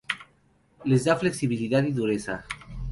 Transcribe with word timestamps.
Les 0.83 1.03
da 1.05 1.15
flexibilidad 1.15 1.83
y 1.83 1.91
dureza. 1.91 2.43